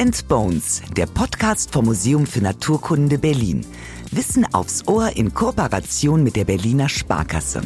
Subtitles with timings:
[0.00, 3.66] and Bones, der Podcast vom Museum für Naturkunde Berlin.
[4.10, 7.60] Wissen aufs Ohr in Kooperation mit der Berliner Sparkasse.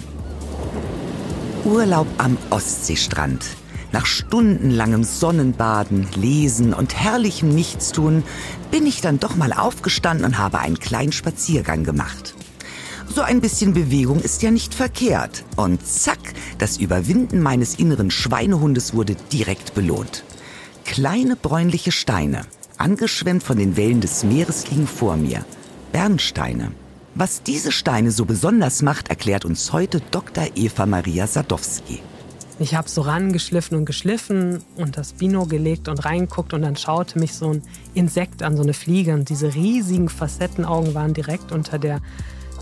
[1.65, 3.45] Urlaub am Ostseestrand.
[3.93, 8.25] Nach stundenlangem Sonnenbaden, Lesen und herrlichem Nichtstun
[8.73, 12.35] bin ich dann doch mal aufgestanden und habe einen kleinen Spaziergang gemacht.
[13.15, 15.45] So ein bisschen Bewegung ist ja nicht verkehrt.
[15.55, 16.19] Und zack,
[16.59, 20.25] das Überwinden meines inneren Schweinehundes wurde direkt belohnt.
[20.95, 22.43] Kleine bräunliche Steine,
[22.79, 25.45] angeschwemmt von den Wellen des Meeres, liegen vor mir.
[25.91, 26.71] Bernsteine.
[27.17, 30.45] Was diese Steine so besonders macht, erklärt uns heute Dr.
[30.55, 31.99] Eva Maria Sadowski.
[32.61, 37.19] Ich habe so rangeschliffen und geschliffen und das Bino gelegt und reinguckt und dann schaute
[37.19, 37.63] mich so ein
[37.95, 39.15] Insekt an, so eine Fliege.
[39.15, 42.03] Und diese riesigen Facettenaugen waren direkt unter der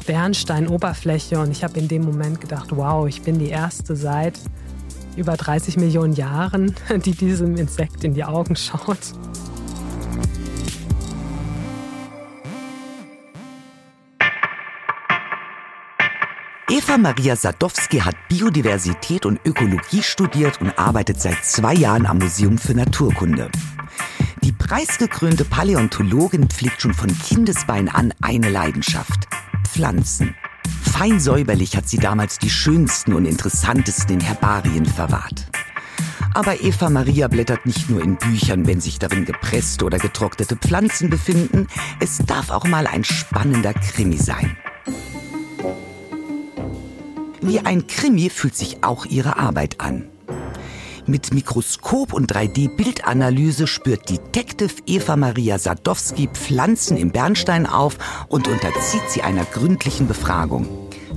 [0.07, 1.39] Bernsteinoberfläche.
[1.39, 4.39] Und ich habe in dem Moment gedacht, wow, ich bin die Erste seit
[5.17, 8.99] über 30 Millionen Jahren, die diesem Insekt in die Augen schaut.
[16.71, 22.57] Eva Maria Sadowski hat Biodiversität und Ökologie studiert und arbeitet seit zwei Jahren am Museum
[22.57, 23.51] für Naturkunde.
[24.43, 29.29] Die preisgekrönte Paläontologin pflegt schon von Kindesbein an eine Leidenschaft.
[29.69, 30.35] Pflanzen.
[30.93, 35.47] Fein säuberlich hat sie damals die schönsten und interessantesten in Herbarien verwahrt.
[36.35, 41.11] Aber Eva Maria blättert nicht nur in Büchern, wenn sich darin gepresste oder getrocknete Pflanzen
[41.11, 41.67] befinden.
[42.01, 44.57] Es darf auch mal ein spannender Krimi sein.
[47.41, 50.12] Wie ein Krimi fühlt sich auch ihre Arbeit an.
[51.07, 59.03] Mit Mikroskop und 3D-Bildanalyse spürt Detective Eva Maria Sadowski Pflanzen im Bernstein auf und unterzieht
[59.09, 60.69] sie einer gründlichen Befragung.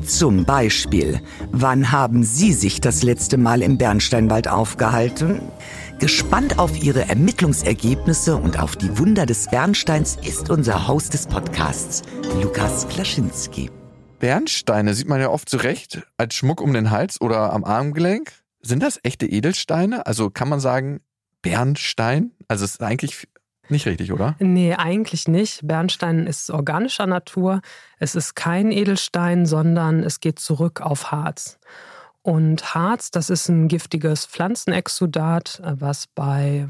[0.04, 5.42] Zum Beispiel, wann haben Sie sich das letzte Mal im Bernsteinwald aufgehalten?
[6.00, 12.02] Gespannt auf Ihre Ermittlungsergebnisse und auf die Wunder des Bernsteins ist unser Host des Podcasts,
[12.42, 13.70] Lukas Klaschinski.
[14.20, 18.32] Bernsteine sieht man ja oft zurecht als Schmuck um den Hals oder am Armgelenk.
[18.66, 20.08] Sind das echte Edelsteine?
[20.08, 21.02] Also kann man sagen
[21.44, 22.32] Bernstein?
[22.48, 23.28] Also es ist eigentlich
[23.70, 24.36] nicht richtig, oder?
[24.40, 25.68] Nee, eigentlich nicht.
[25.68, 27.62] Bernstein ist organischer Natur.
[28.00, 31.60] Es ist kein Edelstein, sondern es geht zurück auf Harz.
[32.24, 36.68] Und Harz, das ist ein giftiges Pflanzenexudat, was bei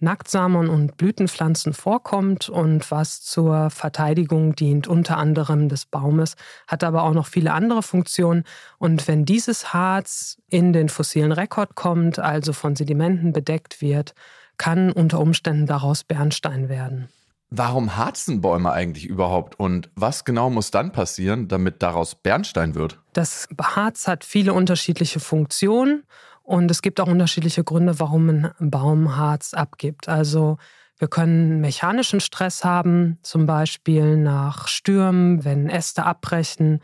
[0.00, 6.34] Nacktsamen und Blütenpflanzen vorkommt und was zur Verteidigung dient, unter anderem des Baumes,
[6.66, 8.44] hat aber auch noch viele andere Funktionen.
[8.78, 14.14] Und wenn dieses Harz in den fossilen Rekord kommt, also von Sedimenten bedeckt wird,
[14.56, 17.08] kann unter Umständen daraus Bernstein werden.
[17.52, 23.00] Warum harzen Bäume eigentlich überhaupt und was genau muss dann passieren, damit daraus Bernstein wird?
[23.12, 26.04] Das Harz hat viele unterschiedliche Funktionen
[26.50, 30.08] und es gibt auch unterschiedliche Gründe, warum ein Baum Harz abgibt.
[30.08, 30.58] Also
[30.98, 36.80] wir können mechanischen Stress haben, zum Beispiel nach Stürmen, wenn Äste abbrechen,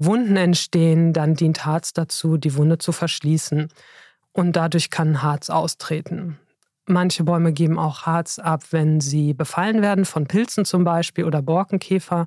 [0.00, 3.68] Wunden entstehen, dann dient Harz dazu, die Wunde zu verschließen.
[4.32, 6.40] Und dadurch kann Harz austreten.
[6.84, 11.40] Manche Bäume geben auch Harz ab, wenn sie befallen werden von Pilzen zum Beispiel oder
[11.40, 12.26] Borkenkäfer,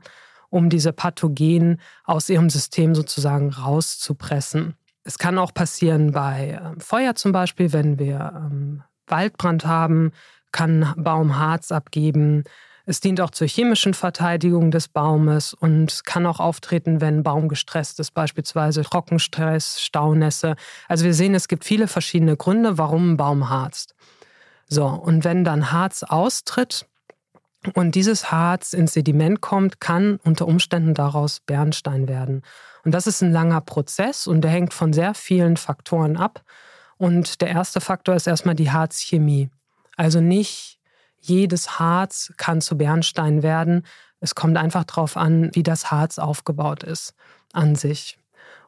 [0.50, 4.78] um diese Pathogen aus ihrem System sozusagen rauszupressen.
[5.07, 10.12] Es kann auch passieren bei ähm, Feuer zum Beispiel, wenn wir ähm, Waldbrand haben,
[10.51, 12.44] kann Baum Harz abgeben.
[12.85, 18.01] Es dient auch zur chemischen Verteidigung des Baumes und kann auch auftreten, wenn Baum gestresst
[18.01, 20.57] ist, beispielsweise Trockenstress, Staunässe.
[20.90, 23.96] Also wir sehen, es gibt viele verschiedene Gründe, warum ein Baum harzt.
[24.67, 26.85] So, und wenn dann Harz austritt
[27.75, 32.44] und dieses Harz ins Sediment kommt, kann unter Umständen daraus Bernstein werden.
[32.88, 36.42] Und das ist ein langer Prozess und der hängt von sehr vielen Faktoren ab.
[36.96, 39.50] Und der erste Faktor ist erstmal die Harzchemie.
[39.98, 40.80] Also nicht
[41.20, 43.86] jedes Harz kann zu Bernstein werden.
[44.22, 47.14] Es kommt einfach darauf an, wie das Harz aufgebaut ist
[47.52, 48.20] an sich.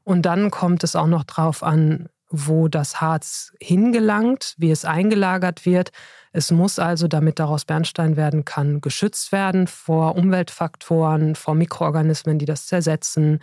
[0.03, 5.65] Und dann kommt es auch noch darauf an, wo das Harz hingelangt, wie es eingelagert
[5.65, 5.93] wird.
[6.33, 12.45] Es muss also, damit daraus Bernstein werden kann, geschützt werden vor Umweltfaktoren, vor Mikroorganismen, die
[12.45, 13.39] das zersetzen,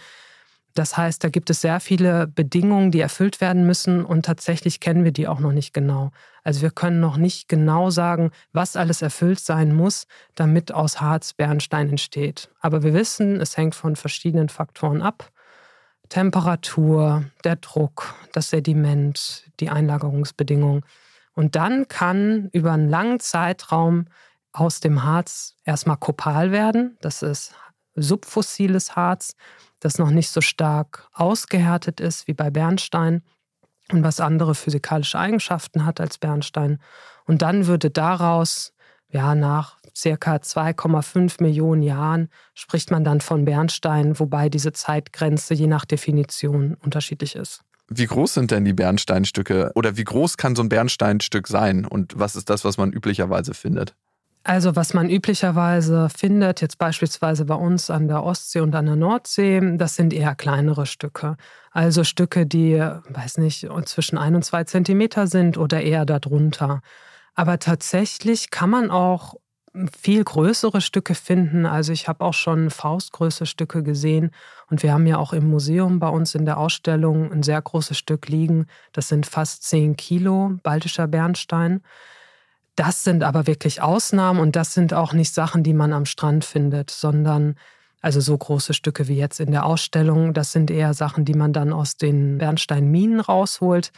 [0.79, 5.05] das heißt, da gibt es sehr viele Bedingungen, die erfüllt werden müssen und tatsächlich kennen
[5.05, 6.11] wir die auch noch nicht genau.
[6.45, 11.33] Also wir können noch nicht genau sagen, was alles erfüllt sein muss, damit aus Harz
[11.33, 12.51] Bernstein entsteht.
[12.61, 15.31] Aber wir wissen, es hängt von verschiedenen Faktoren ab.
[16.09, 20.85] Temperatur, der Druck, das Sediment, die Einlagerungsbedingungen.
[21.35, 24.07] Und dann kann über einen langen Zeitraum
[24.53, 26.97] aus dem Harz erstmal Kopal werden.
[27.01, 27.55] Das ist
[27.95, 29.37] subfossiles Harz
[29.81, 33.23] das noch nicht so stark ausgehärtet ist wie bei Bernstein
[33.93, 36.81] und was andere physikalische Eigenschaften hat als Bernstein.
[37.25, 38.73] Und dann würde daraus
[39.09, 45.67] ja, nach circa 2,5 Millionen Jahren spricht man dann von Bernstein, wobei diese Zeitgrenze je
[45.67, 47.63] nach Definition unterschiedlich ist.
[47.89, 52.19] Wie groß sind denn die Bernsteinstücke oder wie groß kann so ein Bernsteinstück sein und
[52.19, 53.95] was ist das, was man üblicherweise findet?
[54.49, 58.95] Also was man üblicherweise findet, jetzt beispielsweise bei uns an der Ostsee und an der
[58.95, 61.37] Nordsee, das sind eher kleinere Stücke.
[61.73, 66.81] Also Stücke, die, weiß nicht, zwischen ein und zwei Zentimeter sind oder eher darunter.
[67.35, 69.35] Aber tatsächlich kann man auch
[70.01, 71.67] viel größere Stücke finden.
[71.67, 74.31] Also ich habe auch schon Faustgröße Stücke gesehen
[74.71, 77.99] und wir haben ja auch im Museum bei uns in der Ausstellung ein sehr großes
[77.99, 78.67] Stück liegen.
[78.93, 81.83] Das sind fast 10 Kilo baltischer Bernstein.
[82.77, 86.45] Das sind aber wirklich Ausnahmen und das sind auch nicht Sachen, die man am Strand
[86.45, 87.57] findet, sondern
[88.03, 91.53] also so große Stücke wie jetzt in der Ausstellung, das sind eher Sachen, die man
[91.53, 93.91] dann aus den Bernsteinminen rausholt.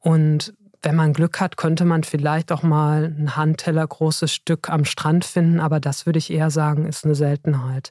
[0.00, 4.84] Und wenn man Glück hat, könnte man vielleicht auch mal ein Handteller großes Stück am
[4.84, 7.90] Strand finden, aber das würde ich eher sagen, ist eine Seltenheit.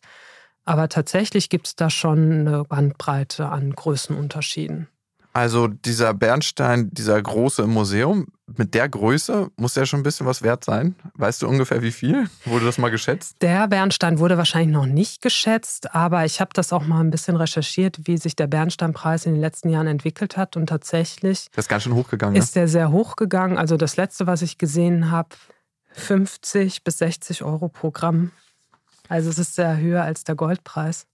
[0.63, 4.88] Aber tatsächlich gibt es da schon eine Bandbreite an Größenunterschieden.
[5.36, 10.26] Also dieser Bernstein, dieser große im Museum, mit der Größe muss der schon ein bisschen
[10.26, 10.96] was wert sein.
[11.16, 12.30] Weißt du ungefähr wie viel?
[12.46, 13.36] Wurde das mal geschätzt?
[13.42, 17.36] Der Bernstein wurde wahrscheinlich noch nicht geschätzt, aber ich habe das auch mal ein bisschen
[17.36, 21.70] recherchiert, wie sich der Bernsteinpreis in den letzten Jahren entwickelt hat und tatsächlich das ist
[21.70, 22.38] ganz schön hochgegangen.
[22.38, 23.58] Ist der sehr hochgegangen.
[23.58, 25.36] Also das letzte, was ich gesehen habe,
[25.92, 28.32] 50 bis 60 Euro pro Gramm.
[29.10, 31.08] Also es ist sehr höher als der Goldpreis.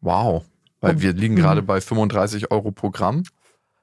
[0.00, 0.46] Wow.
[0.84, 1.66] Weil wir liegen gerade mhm.
[1.66, 3.24] bei 35 Euro pro Gramm.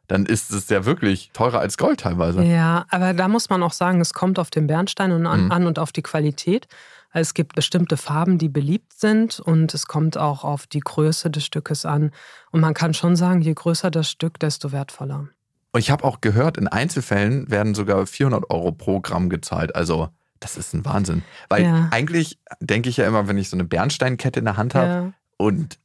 [0.07, 2.43] Dann ist es ja wirklich teurer als Gold teilweise.
[2.43, 5.51] Ja, aber da muss man auch sagen, es kommt auf den Bernstein an, mhm.
[5.51, 6.67] an und auf die Qualität.
[7.13, 11.45] Es gibt bestimmte Farben, die beliebt sind und es kommt auch auf die Größe des
[11.45, 12.11] Stückes an.
[12.51, 15.27] Und man kann schon sagen, je größer das Stück, desto wertvoller.
[15.73, 19.75] Und ich habe auch gehört, in Einzelfällen werden sogar 400 Euro pro Gramm gezahlt.
[19.75, 20.09] Also
[20.41, 21.23] das ist ein Wahnsinn.
[21.49, 21.87] Weil ja.
[21.91, 25.13] eigentlich denke ich ja immer, wenn ich so eine Bernsteinkette in der Hand habe ja.
[25.37, 25.79] und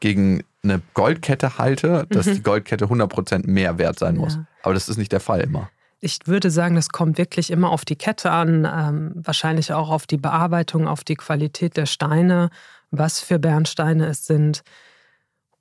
[0.00, 2.34] gegen eine Goldkette halte, dass mhm.
[2.34, 4.34] die Goldkette 100% mehr wert sein muss.
[4.34, 4.46] Ja.
[4.62, 5.70] Aber das ist nicht der Fall immer.
[6.00, 10.06] Ich würde sagen, das kommt wirklich immer auf die Kette an, ähm, wahrscheinlich auch auf
[10.06, 12.50] die Bearbeitung, auf die Qualität der Steine,
[12.90, 14.62] was für Bernsteine es sind.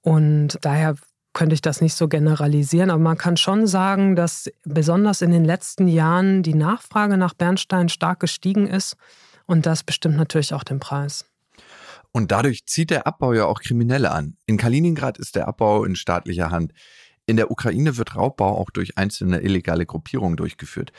[0.01, 0.95] Und daher
[1.33, 5.45] könnte ich das nicht so generalisieren, aber man kann schon sagen, dass besonders in den
[5.45, 8.95] letzten Jahren die Nachfrage nach Bernstein stark gestiegen ist
[9.45, 11.25] und das bestimmt natürlich auch den Preis.
[12.15, 14.37] Und dadurch zieht der Abbau ja auch Kriminelle an.
[14.45, 16.71] In Kaliningrad ist der Abbau in staatlicher Hand.
[17.25, 20.93] In der Ukraine wird Raubbau auch durch einzelne illegale Gruppierungen durchgeführt.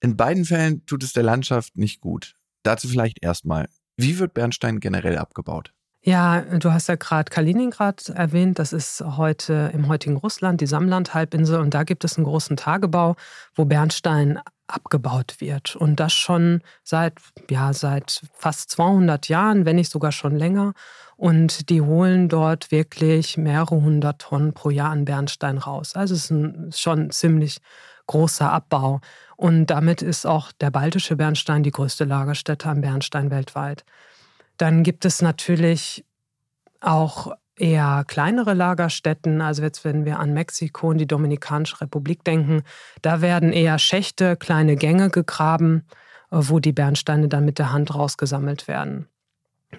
[0.00, 2.34] In beiden Fällen tut es der Landschaft nicht gut.
[2.64, 3.66] Dazu vielleicht erstmal,
[3.96, 5.72] wie wird Bernstein generell abgebaut?
[6.02, 8.58] Ja, du hast ja gerade Kaliningrad erwähnt.
[8.58, 11.60] Das ist heute im heutigen Russland, die Samland-Halbinsel.
[11.60, 13.16] Und da gibt es einen großen Tagebau,
[13.54, 14.38] wo Bernstein
[14.72, 15.76] abgebaut wird.
[15.76, 17.14] Und das schon seit,
[17.50, 20.74] ja, seit fast 200 Jahren, wenn nicht sogar schon länger.
[21.16, 25.94] Und die holen dort wirklich mehrere hundert Tonnen pro Jahr an Bernstein raus.
[25.94, 27.60] Also es ist ein, schon ziemlich
[28.06, 29.00] großer Abbau.
[29.36, 33.84] Und damit ist auch der baltische Bernstein die größte Lagerstätte am Bernstein weltweit.
[34.56, 36.04] Dann gibt es natürlich
[36.80, 39.40] auch eher kleinere Lagerstätten.
[39.40, 42.62] Also jetzt, wenn wir an Mexiko und die Dominikanische Republik denken,
[43.02, 45.86] da werden eher Schächte, kleine Gänge gegraben,
[46.30, 49.06] äh, wo die Bernsteine dann mit der Hand rausgesammelt werden.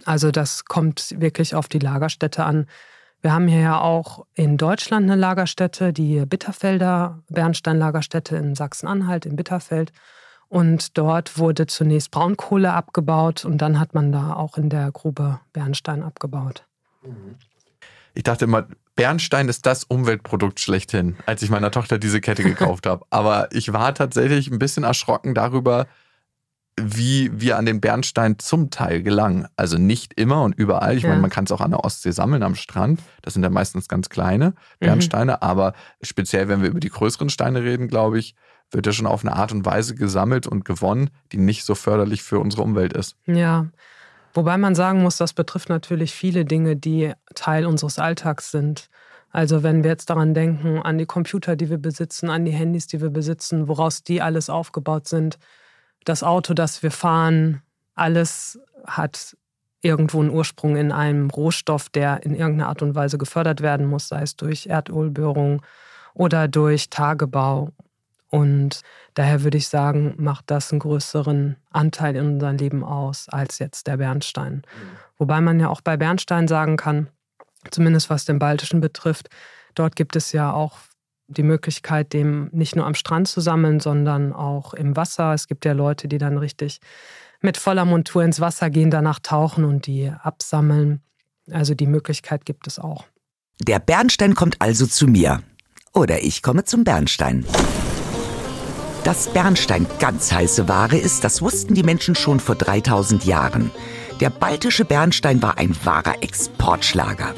[0.05, 2.67] Also das kommt wirklich auf die Lagerstätte an.
[3.21, 9.35] Wir haben hier ja auch in Deutschland eine Lagerstätte, die Bitterfelder Bernsteinlagerstätte in Sachsen-Anhalt, in
[9.35, 9.93] Bitterfeld.
[10.49, 15.39] Und dort wurde zunächst Braunkohle abgebaut und dann hat man da auch in der Grube
[15.53, 16.65] Bernstein abgebaut.
[17.01, 17.37] Mhm.
[18.13, 22.85] Ich dachte immer, Bernstein ist das Umweltprodukt schlechthin, als ich meiner Tochter diese Kette gekauft
[22.85, 23.05] habe.
[23.09, 25.87] Aber ich war tatsächlich ein bisschen erschrocken darüber,
[26.79, 29.47] wie wir an den Bernstein zum Teil gelangen.
[29.55, 30.95] Also nicht immer und überall.
[30.97, 31.09] Ich ja.
[31.09, 33.01] meine, man kann es auch an der Ostsee sammeln am Strand.
[33.21, 34.53] Das sind ja meistens ganz kleine mhm.
[34.79, 35.33] Bernsteine.
[35.33, 35.37] Mhm.
[35.41, 38.35] Aber speziell, wenn wir über die größeren Steine reden, glaube ich,
[38.71, 42.23] wird ja schon auf eine Art und Weise gesammelt und gewonnen, die nicht so förderlich
[42.23, 43.15] für unsere Umwelt ist.
[43.25, 43.67] Ja,
[44.33, 48.89] Wobei man sagen muss, das betrifft natürlich viele Dinge, die Teil unseres Alltags sind.
[49.29, 52.87] Also wenn wir jetzt daran denken, an die Computer, die wir besitzen, an die Handys,
[52.87, 55.37] die wir besitzen, woraus die alles aufgebaut sind,
[56.05, 57.61] das Auto, das wir fahren,
[57.95, 59.37] alles hat
[59.81, 64.07] irgendwo einen Ursprung in einem Rohstoff, der in irgendeiner Art und Weise gefördert werden muss,
[64.07, 65.61] sei es durch Erdölbohrung
[66.13, 67.69] oder durch Tagebau
[68.33, 68.81] und
[69.13, 73.85] daher würde ich sagen, macht das einen größeren Anteil in unserem Leben aus als jetzt
[73.85, 74.55] der Bernstein.
[74.55, 74.97] Mhm.
[75.19, 77.09] Wobei man ja auch bei Bernstein sagen kann,
[77.69, 79.29] zumindest was den Baltischen betrifft,
[79.75, 80.79] dort gibt es ja auch
[81.27, 85.35] die Möglichkeit, dem nicht nur am Strand zu sammeln, sondern auch im Wasser.
[85.35, 86.79] Es gibt ja Leute, die dann richtig
[87.39, 91.03] mit voller Montur ins Wasser gehen, danach tauchen und die absammeln.
[91.51, 93.05] Also die Möglichkeit gibt es auch.
[93.61, 95.43] Der Bernstein kommt also zu mir.
[95.93, 97.45] Oder ich komme zum Bernstein.
[99.03, 103.69] Dass Bernstein ganz heiße Ware ist, das wussten die Menschen schon vor 3000 Jahren.
[104.21, 107.33] Der baltische Bernstein war ein wahrer Exportschlager.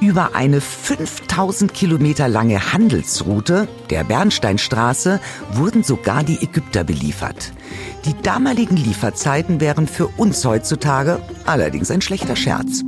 [0.00, 5.20] Über eine 5000 Kilometer lange Handelsroute, der Bernsteinstraße,
[5.52, 7.52] wurden sogar die Ägypter beliefert.
[8.06, 12.82] Die damaligen Lieferzeiten wären für uns heutzutage allerdings ein schlechter Scherz.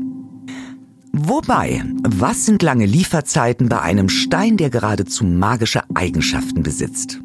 [1.12, 7.20] Wobei, was sind lange Lieferzeiten bei einem Stein, der geradezu magische Eigenschaften besitzt?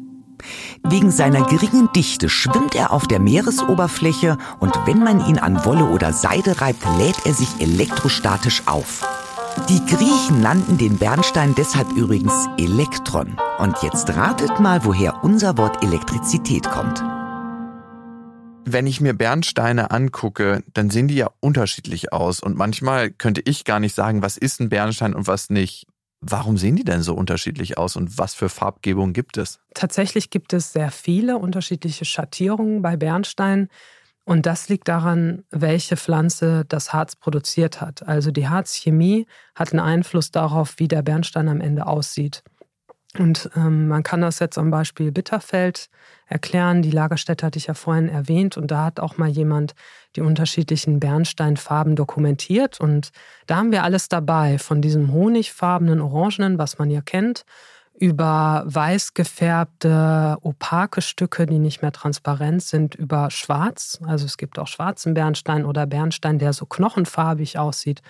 [0.82, 5.84] Wegen seiner geringen Dichte schwimmt er auf der Meeresoberfläche und wenn man ihn an Wolle
[5.84, 9.02] oder Seide reibt, lädt er sich elektrostatisch auf.
[9.68, 13.36] Die Griechen nannten den Bernstein deshalb übrigens Elektron.
[13.58, 17.02] Und jetzt ratet mal, woher unser Wort Elektrizität kommt.
[18.66, 22.40] Wenn ich mir Bernsteine angucke, dann sehen die ja unterschiedlich aus.
[22.40, 25.86] Und manchmal könnte ich gar nicht sagen, was ist ein Bernstein und was nicht.
[26.26, 29.60] Warum sehen die denn so unterschiedlich aus und was für Farbgebungen gibt es?
[29.74, 33.68] Tatsächlich gibt es sehr viele unterschiedliche Schattierungen bei Bernstein.
[34.24, 38.08] Und das liegt daran, welche Pflanze das Harz produziert hat.
[38.08, 42.42] Also die Harzchemie hat einen Einfluss darauf, wie der Bernstein am Ende aussieht.
[43.18, 45.88] Und ähm, man kann das jetzt am Beispiel Bitterfeld
[46.26, 46.82] erklären.
[46.82, 49.74] Die Lagerstätte hatte ich ja vorhin erwähnt und da hat auch mal jemand
[50.16, 52.80] die unterschiedlichen Bernsteinfarben dokumentiert.
[52.80, 53.10] Und
[53.46, 57.44] da haben wir alles dabei, von diesem honigfarbenen Orangenen, was man ja kennt,
[57.96, 64.00] über weiß gefärbte, opake Stücke, die nicht mehr transparent sind, über schwarz.
[64.04, 68.02] Also es gibt auch schwarzen Bernstein oder Bernstein, der so knochenfarbig aussieht.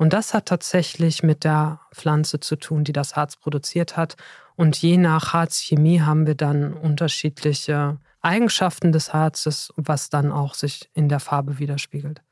[0.00, 4.16] Und das hat tatsächlich mit der Pflanze zu tun, die das Harz produziert hat.
[4.56, 10.88] Und je nach Harzchemie haben wir dann unterschiedliche Eigenschaften des Harzes, was dann auch sich
[10.94, 12.22] in der Farbe widerspiegelt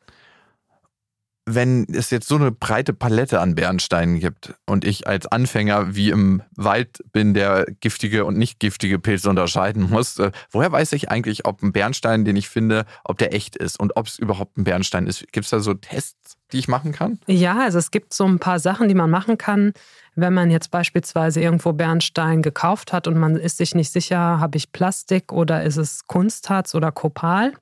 [1.55, 6.11] wenn es jetzt so eine breite Palette an Bernsteinen gibt und ich als Anfänger wie
[6.11, 11.11] im Wald bin, der giftige und nicht giftige Pilze unterscheiden muss, äh, woher weiß ich
[11.11, 14.59] eigentlich, ob ein Bernstein, den ich finde, ob der echt ist und ob es überhaupt
[14.59, 15.21] ein Bernstein ist?
[15.33, 17.19] Gibt es da so Tests, die ich machen kann?
[17.27, 19.73] Ja, also es gibt so ein paar Sachen, die man machen kann.
[20.15, 24.57] Wenn man jetzt beispielsweise irgendwo Bernstein gekauft hat und man ist sich nicht sicher, habe
[24.57, 27.53] ich Plastik oder ist es Kunstharz oder Kopal?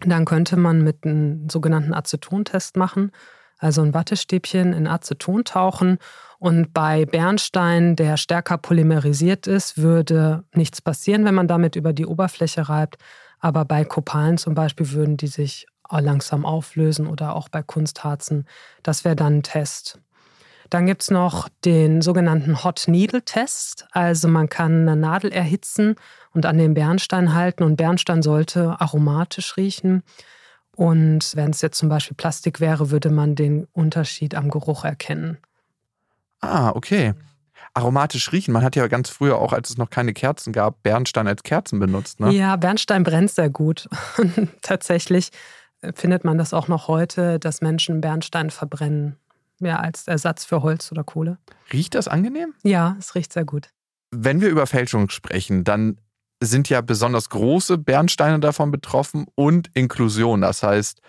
[0.00, 3.12] Dann könnte man mit einem sogenannten Acetontest machen,
[3.58, 5.98] also ein Wattestäbchen in Aceton tauchen.
[6.38, 12.04] Und bei Bernstein, der stärker polymerisiert ist, würde nichts passieren, wenn man damit über die
[12.04, 12.96] Oberfläche reibt.
[13.38, 18.46] Aber bei Kopalen zum Beispiel würden die sich langsam auflösen oder auch bei Kunstharzen.
[18.82, 20.00] Das wäre dann ein Test.
[20.70, 23.86] Dann gibt es noch den sogenannten Hot Needle Test.
[23.92, 25.94] Also man kann eine Nadel erhitzen
[26.32, 27.62] und an den Bernstein halten.
[27.62, 30.02] Und Bernstein sollte aromatisch riechen.
[30.74, 35.38] Und wenn es jetzt zum Beispiel Plastik wäre, würde man den Unterschied am Geruch erkennen.
[36.40, 37.14] Ah, okay.
[37.72, 38.52] Aromatisch riechen.
[38.52, 41.78] Man hat ja ganz früher auch, als es noch keine Kerzen gab, Bernstein als Kerzen
[41.78, 42.20] benutzt.
[42.20, 42.32] Ne?
[42.32, 43.88] Ja, Bernstein brennt sehr gut.
[44.62, 45.30] Tatsächlich
[45.94, 49.16] findet man das auch noch heute, dass Menschen Bernstein verbrennen
[49.60, 51.38] ja, als Ersatz für Holz oder Kohle.
[51.72, 52.54] Riecht das angenehm?
[52.62, 53.70] Ja, es riecht sehr gut.
[54.10, 55.98] Wenn wir über Fälschung sprechen, dann
[56.42, 61.00] sind ja besonders große Bernsteine davon betroffen und Inklusion, das heißt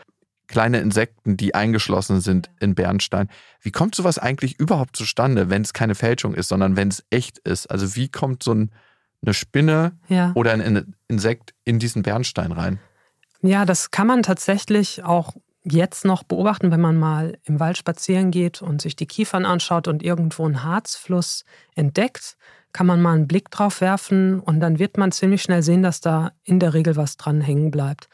[0.47, 3.27] kleine Insekten, die eingeschlossen sind in Bernstein.
[3.59, 7.39] Wie kommt sowas eigentlich überhaupt zustande, wenn es keine Fälschung ist, sondern wenn es echt
[7.39, 7.69] ist?
[7.69, 8.71] Also wie kommt so ein,
[9.21, 10.31] eine Spinne ja.
[10.35, 12.79] oder ein Insekt in diesen Bernstein rein?
[13.41, 18.31] Ja, das kann man tatsächlich auch jetzt noch beobachten, wenn man mal im Wald spazieren
[18.31, 21.43] geht und sich die Kiefern anschaut und irgendwo einen Harzfluss
[21.75, 22.37] entdeckt,
[22.73, 26.01] kann man mal einen Blick drauf werfen und dann wird man ziemlich schnell sehen, dass
[26.01, 28.07] da in der Regel was dran hängen bleibt.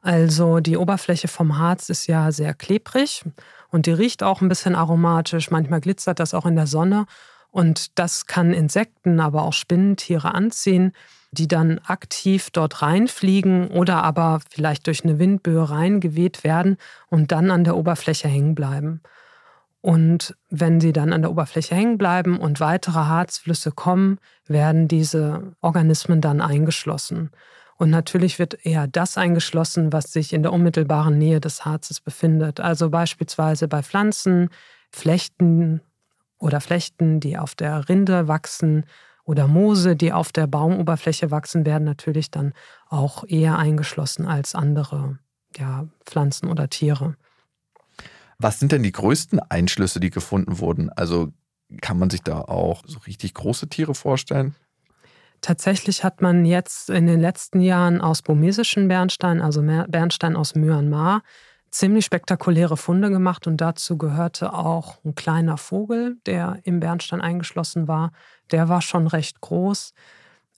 [0.00, 3.24] Also die Oberfläche vom Harz ist ja sehr klebrig
[3.68, 5.50] und die riecht auch ein bisschen aromatisch.
[5.50, 7.06] Manchmal glitzert das auch in der Sonne
[7.50, 10.92] und das kann Insekten, aber auch Spinnentiere anziehen
[11.32, 16.76] die dann aktiv dort reinfliegen oder aber vielleicht durch eine Windböe reingeweht werden
[17.08, 19.00] und dann an der Oberfläche hängen bleiben.
[19.80, 25.54] Und wenn sie dann an der Oberfläche hängen bleiben und weitere Harzflüsse kommen, werden diese
[25.60, 27.30] Organismen dann eingeschlossen.
[27.78, 32.60] Und natürlich wird eher das eingeschlossen, was sich in der unmittelbaren Nähe des Harzes befindet.
[32.60, 34.50] Also beispielsweise bei Pflanzen,
[34.90, 35.80] Flechten
[36.38, 38.84] oder Flechten, die auf der Rinde wachsen
[39.24, 42.52] oder Moose, die auf der Baumoberfläche wachsen, werden natürlich dann
[42.88, 45.18] auch eher eingeschlossen als andere
[45.56, 47.16] ja, Pflanzen oder Tiere.
[48.38, 50.90] Was sind denn die größten Einschlüsse, die gefunden wurden?
[50.90, 51.32] Also
[51.80, 54.54] kann man sich da auch so richtig große Tiere vorstellen?
[55.40, 61.22] Tatsächlich hat man jetzt in den letzten Jahren aus burmesischen Bernstein, also Bernstein aus Myanmar,
[61.72, 67.88] ziemlich spektakuläre Funde gemacht und dazu gehörte auch ein kleiner Vogel, der im Bernstein eingeschlossen
[67.88, 68.12] war.
[68.50, 69.94] Der war schon recht groß.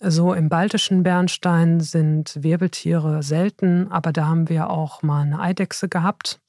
[0.01, 5.89] So im baltischen Bernstein sind Wirbeltiere selten, aber da haben wir auch mal eine Eidechse
[5.89, 6.41] gehabt.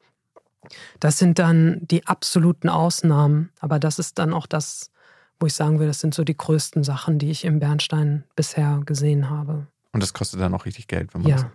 [1.00, 4.92] Das sind dann die absoluten Ausnahmen, aber das ist dann auch das,
[5.40, 8.82] wo ich sagen will, das sind so die größten Sachen, die ich im Bernstein bisher
[8.84, 9.68] gesehen habe.
[9.92, 11.52] Und das kostet dann auch richtig Geld, wenn man ja.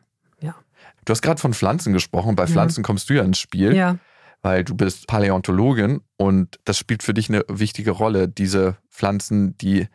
[1.04, 2.36] Du hast gerade von Pflanzen gesprochen.
[2.36, 2.86] Bei Pflanzen ja.
[2.86, 3.74] kommst du ja ins Spiel.
[3.74, 3.98] Ja.
[4.42, 9.86] Weil du bist Paläontologin und das spielt für dich eine wichtige Rolle, diese Pflanzen, die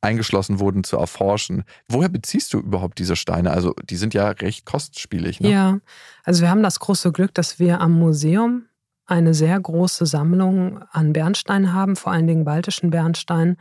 [0.00, 1.62] eingeschlossen wurden, zu erforschen.
[1.88, 3.52] Woher beziehst du überhaupt diese Steine?
[3.52, 5.40] Also die sind ja recht kostspielig.
[5.40, 5.50] Ne?
[5.50, 5.78] Ja,
[6.24, 8.64] also wir haben das große Glück, dass wir am Museum
[9.06, 13.56] eine sehr große Sammlung an Bernstein haben, vor allen Dingen baltischen Bernstein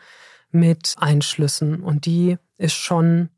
[0.49, 1.83] mit Einschlüssen.
[1.83, 3.29] Und die ist schon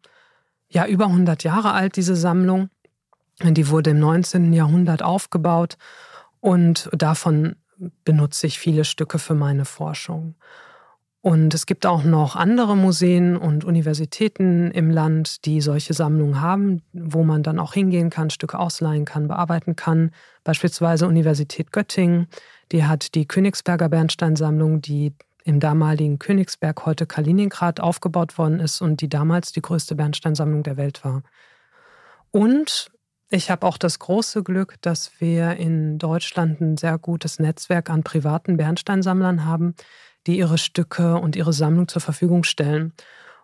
[0.69, 2.69] ja über 100 Jahre alt, diese Sammlung.
[3.41, 4.53] Die wurde im 19.
[4.53, 5.77] Jahrhundert aufgebaut
[6.39, 7.55] und davon
[8.05, 10.35] benutze ich viele Stücke für meine Forschung.
[11.21, 16.81] Und es gibt auch noch andere Museen und Universitäten im Land, die solche Sammlungen haben,
[16.91, 20.11] wo man dann auch hingehen kann, Stücke ausleihen kann, bearbeiten kann.
[20.43, 22.27] Beispielsweise Universität Göttingen,
[22.73, 25.13] die hat die Königsberger Bernsteinsammlung, die
[25.45, 30.75] im damaligen Königsberg, heute Kaliningrad, aufgebaut worden ist und die damals die größte Bernsteinsammlung der
[30.75, 31.23] Welt war.
[32.31, 32.91] Und
[33.33, 38.03] ich habe auch das große Glück, dass wir in Deutschland ein sehr gutes Netzwerk an
[38.03, 39.73] privaten Bernsteinsammlern haben,
[40.27, 42.93] die ihre Stücke und ihre Sammlung zur Verfügung stellen.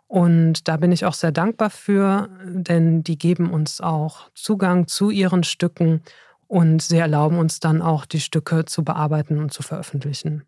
[0.07, 5.09] Und da bin ich auch sehr dankbar für, denn die geben uns auch Zugang zu
[5.09, 6.03] ihren Stücken
[6.47, 10.43] und sie erlauben uns dann auch, die Stücke zu bearbeiten und zu veröffentlichen.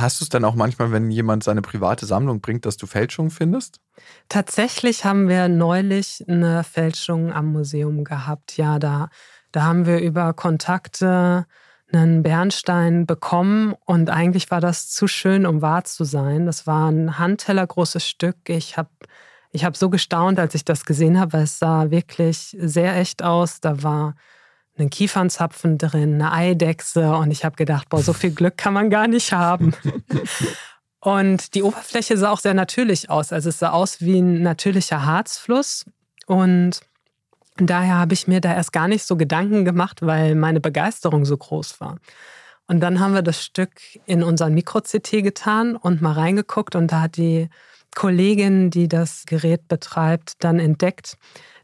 [0.00, 3.32] Hast du es dann auch manchmal, wenn jemand seine private Sammlung bringt, dass du Fälschungen
[3.32, 3.80] findest?
[4.28, 8.56] Tatsächlich haben wir neulich eine Fälschung am Museum gehabt.
[8.56, 9.08] Ja, da,
[9.50, 11.46] da haben wir über Kontakte
[11.92, 16.46] einen Bernstein bekommen und eigentlich war das zu schön, um wahr zu sein.
[16.46, 18.36] Das war ein handtellergroßes Stück.
[18.48, 18.90] Ich habe
[19.50, 23.24] ich hab so gestaunt, als ich das gesehen habe, weil es sah wirklich sehr echt
[23.24, 23.60] aus.
[23.60, 24.14] Da war
[24.78, 28.90] ein Kiefernzapfen drin, eine Eidechse und ich habe gedacht, boah, so viel Glück kann man
[28.90, 29.74] gar nicht haben.
[31.00, 33.32] und die Oberfläche sah auch sehr natürlich aus.
[33.32, 35.84] Also es sah aus wie ein natürlicher Harzfluss
[36.26, 36.80] und
[37.56, 41.36] daher habe ich mir da erst gar nicht so Gedanken gemacht, weil meine Begeisterung so
[41.36, 41.98] groß war.
[42.66, 43.70] Und dann haben wir das Stück
[44.06, 47.48] in unseren Mikro-CT getan und mal reingeguckt und da hat die
[47.94, 51.16] Kollegin, die das Gerät betreibt, dann entdeckt,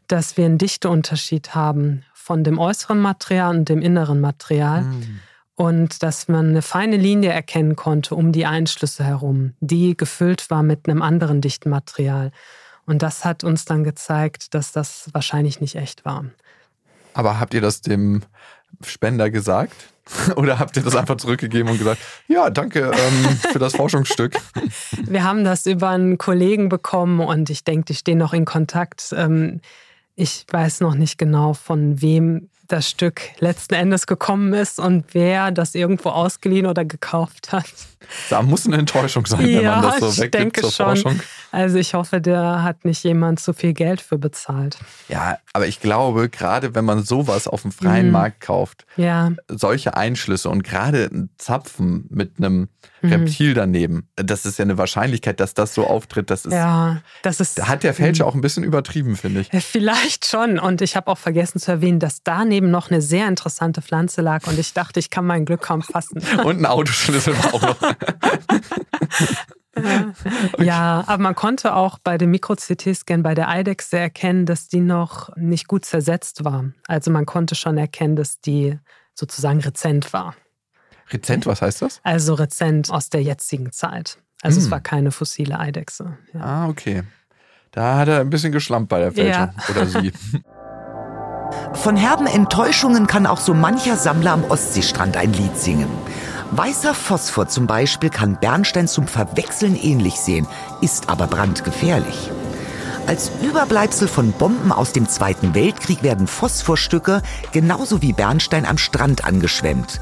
[0.07, 4.81] dass wir einen Dichteunterschied haben von dem äußeren Material und dem inneren Material.
[4.81, 5.19] Mhm.
[5.53, 10.63] Und dass man eine feine Linie erkennen konnte um die Einschlüsse herum, die gefüllt war
[10.63, 12.31] mit einem anderen dichten Material.
[12.87, 16.25] Und das hat uns dann gezeigt, dass das wahrscheinlich nicht echt war.
[17.13, 18.23] Aber habt ihr das dem
[18.83, 19.75] Spender gesagt?
[20.35, 24.35] Oder habt ihr das einfach zurückgegeben und gesagt, ja, danke ähm, für das Forschungsstück?
[25.03, 29.13] Wir haben das über einen Kollegen bekommen und ich denke, die stehen noch in Kontakt.
[29.15, 29.61] Ähm,
[30.15, 35.51] ich weiß noch nicht genau, von wem das Stück letzten Endes gekommen ist und wer
[35.51, 37.65] das irgendwo ausgeliehen oder gekauft hat.
[38.29, 40.85] Da muss eine Enttäuschung sein, ja, wenn man das so weggibt denke zur schon.
[40.85, 41.19] Forschung.
[41.55, 44.77] Also ich hoffe, da hat nicht jemand zu viel Geld für bezahlt.
[45.07, 48.11] Ja, aber ich glaube, gerade wenn man sowas auf dem freien Mhm.
[48.11, 52.67] Markt kauft, Ja, solche Einschlüsse und gerade ein Zapfen mit einem
[53.01, 53.11] Mhm.
[53.11, 56.29] Reptil daneben, das ist ja eine Wahrscheinlichkeit, dass das so auftritt.
[56.31, 57.57] Das ist, ja, das ist.
[57.59, 59.53] Da hat der Fälscher auch ein bisschen übertrieben, finde ich.
[59.53, 60.57] Ja, Vielleicht schon.
[60.59, 64.47] Und ich habe auch vergessen zu erwähnen, dass daneben noch eine sehr interessante Pflanze lag
[64.47, 66.21] und ich dachte, ich kann mein Glück kaum fassen.
[66.43, 67.77] Und ein Autoschlüssel war auch noch.
[70.59, 75.35] Ja, aber man konnte auch bei dem Mikro-CT-Scan bei der Eidechse erkennen, dass die noch
[75.35, 76.65] nicht gut zersetzt war.
[76.87, 78.79] Also man konnte schon erkennen, dass die
[79.13, 80.35] sozusagen rezent war.
[81.11, 81.99] Rezent, was heißt das?
[82.03, 84.17] Also rezent aus der jetzigen Zeit.
[84.41, 84.71] Also es Hm.
[84.71, 86.17] war keine fossile Eidechse.
[86.33, 86.39] Ja.
[86.41, 87.03] Ah, okay.
[87.71, 89.49] Da hat er ein bisschen geschlampt bei der Fälschung.
[89.57, 89.63] Ja.
[89.69, 90.11] Oder sie.
[91.73, 95.87] Von herben Enttäuschungen kann auch so mancher Sammler am Ostseestrand ein Lied singen.
[96.57, 100.47] Weißer Phosphor zum Beispiel kann Bernstein zum Verwechseln ähnlich sehen,
[100.79, 102.31] ist aber brandgefährlich.
[103.07, 109.25] Als Überbleibsel von Bomben aus dem Zweiten Weltkrieg werden Phosphorstücke genauso wie Bernstein am Strand
[109.25, 109.99] angeschwemmt.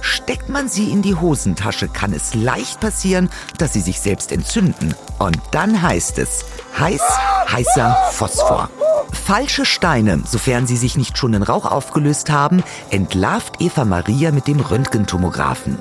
[0.00, 4.94] Steckt man sie in die Hosentasche, kann es leicht passieren, dass sie sich selbst entzünden.
[5.18, 6.44] Und dann heißt es,
[6.78, 7.02] heiß,
[7.50, 8.70] heißer Phosphor.
[9.12, 14.46] Falsche Steine, sofern sie sich nicht schon in Rauch aufgelöst haben, entlarvt Eva Maria mit
[14.46, 15.78] dem Röntgentomographen.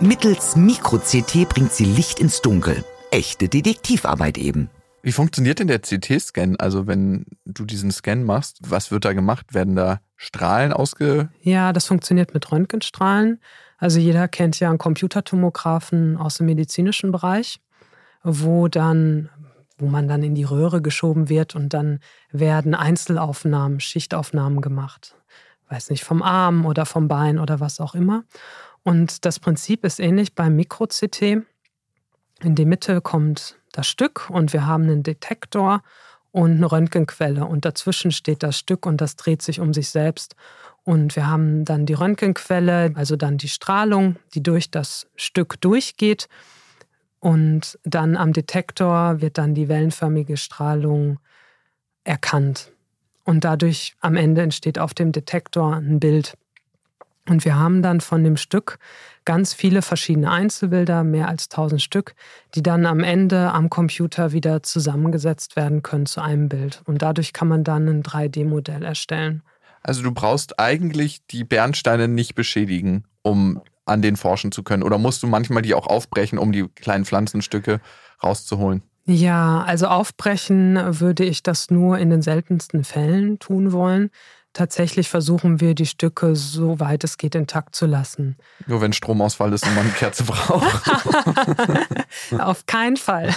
[0.00, 2.84] Mittels Mikro-CT bringt sie Licht ins Dunkel.
[3.10, 4.68] Echte Detektivarbeit eben.
[5.06, 6.56] Wie funktioniert denn der CT-Scan?
[6.58, 9.54] Also wenn du diesen Scan machst, was wird da gemacht?
[9.54, 11.28] Werden da Strahlen ausge...
[11.42, 13.40] Ja, das funktioniert mit Röntgenstrahlen.
[13.78, 17.60] Also jeder kennt ja einen Computertomographen aus dem medizinischen Bereich,
[18.24, 19.30] wo dann
[19.78, 22.00] wo man dann in die Röhre geschoben wird und dann
[22.32, 25.14] werden Einzelaufnahmen, Schichtaufnahmen gemacht.
[25.68, 28.24] Weiß nicht, vom Arm oder vom Bein oder was auch immer.
[28.82, 31.22] Und das Prinzip ist ähnlich beim Mikro-CT.
[32.42, 35.82] In die Mitte kommt das Stück und wir haben einen Detektor
[36.32, 40.36] und eine Röntgenquelle und dazwischen steht das Stück und das dreht sich um sich selbst.
[40.84, 46.28] Und wir haben dann die Röntgenquelle, also dann die Strahlung, die durch das Stück durchgeht
[47.18, 51.18] und dann am Detektor wird dann die wellenförmige Strahlung
[52.04, 52.72] erkannt.
[53.24, 56.38] Und dadurch am Ende entsteht auf dem Detektor ein Bild.
[57.28, 58.78] Und wir haben dann von dem Stück
[59.24, 62.14] ganz viele verschiedene Einzelbilder, mehr als 1000 Stück,
[62.54, 66.82] die dann am Ende am Computer wieder zusammengesetzt werden können zu einem Bild.
[66.84, 69.42] Und dadurch kann man dann ein 3D-Modell erstellen.
[69.82, 74.82] Also du brauchst eigentlich die Bernsteine nicht beschädigen, um an denen forschen zu können?
[74.82, 77.80] Oder musst du manchmal die auch aufbrechen, um die kleinen Pflanzenstücke
[78.22, 78.82] rauszuholen?
[79.08, 84.10] Ja, also aufbrechen würde ich das nur in den seltensten Fällen tun wollen.
[84.56, 88.38] Tatsächlich versuchen wir, die Stücke so weit es geht intakt zu lassen.
[88.66, 90.90] Nur wenn Stromausfall ist und man eine Kerze braucht.
[92.38, 93.34] Auf keinen Fall.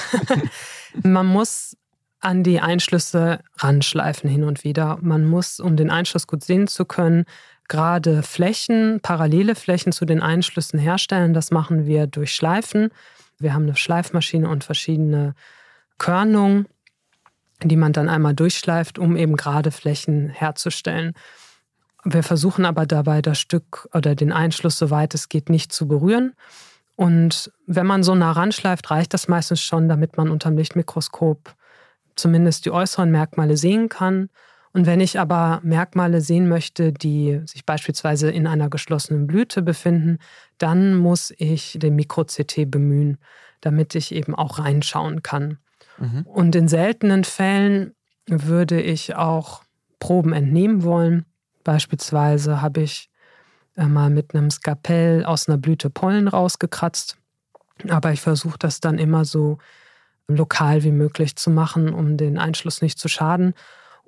[1.04, 1.76] Man muss
[2.22, 4.98] an die Einschlüsse ranschleifen hin und wieder.
[5.02, 7.26] Man muss, um den Einschluss gut sehen zu können,
[7.68, 11.34] gerade Flächen, parallele Flächen zu den Einschlüssen herstellen.
[11.34, 12.92] Das machen wir durch Schleifen.
[13.40, 15.36] Wir haben eine Schleifmaschine und verschiedene
[15.98, 16.66] Körnungen,
[17.64, 21.14] die man dann einmal durchschleift, um eben gerade Flächen herzustellen.
[22.06, 26.34] Wir versuchen aber dabei, das Stück oder den Einschluss, soweit es geht, nicht zu berühren.
[26.96, 31.56] Und wenn man so nah ranschleift, reicht das meistens schon, damit man unter dem Lichtmikroskop
[32.16, 34.30] zumindest die äußeren Merkmale sehen kann.
[34.72, 40.20] Und wenn ich aber Merkmale sehen möchte, die sich beispielsweise in einer geschlossenen Blüte befinden,
[40.58, 43.18] dann muss ich den Mikro-CT bemühen,
[43.62, 45.58] damit ich eben auch reinschauen kann.
[46.00, 46.24] Mhm.
[46.24, 47.94] Und in seltenen Fällen
[48.28, 49.64] würde ich auch
[50.00, 51.26] Proben entnehmen wollen.
[51.64, 53.10] Beispielsweise habe ich
[53.76, 57.18] äh, mal mit einem Skapell aus einer Blüte Pollen rausgekratzt.
[57.90, 59.58] Aber ich versuche das dann immer so
[60.28, 63.54] lokal wie möglich zu machen, um den Einschluss nicht zu schaden.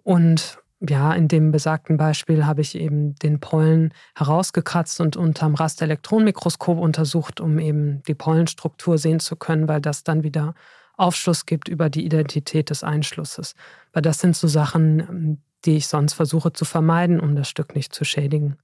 [0.03, 6.79] Und ja, in dem besagten Beispiel habe ich eben den Pollen herausgekratzt und unterm Rasterelektronenmikroskop
[6.79, 10.55] untersucht, um eben die Pollenstruktur sehen zu können, weil das dann wieder
[11.01, 13.55] Aufschluss gibt über die Identität des Einschlusses.
[13.93, 17.93] Weil das sind so Sachen, die ich sonst versuche zu vermeiden, um das Stück nicht
[17.93, 18.57] zu schädigen.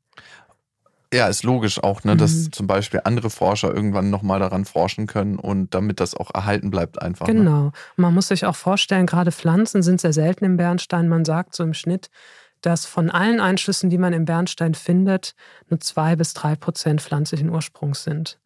[1.13, 2.51] Ja, ist logisch auch, ne, dass mhm.
[2.51, 7.01] zum Beispiel andere Forscher irgendwann nochmal daran forschen können und damit das auch erhalten bleibt
[7.01, 7.27] einfach.
[7.27, 7.33] Ne?
[7.33, 7.63] Genau.
[7.65, 7.71] Ne?
[7.95, 11.07] Man muss sich auch vorstellen, gerade Pflanzen sind sehr selten im Bernstein.
[11.07, 12.09] Man sagt so im Schnitt,
[12.61, 15.33] dass von allen Einschlüssen, die man im Bernstein findet,
[15.69, 18.39] nur zwei bis drei Prozent pflanzlichen Ursprungs sind.